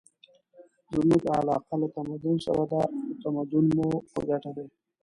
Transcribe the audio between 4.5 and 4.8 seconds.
دی.